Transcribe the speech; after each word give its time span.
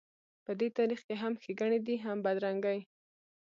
په 0.45 0.51
دې 0.59 0.67
تاریخ 0.77 0.99
کې 1.07 1.15
هم 1.21 1.33
ښېګڼې 1.41 1.79
دي 1.87 1.95
هم 2.05 2.17
بدرنګۍ. 2.25 2.79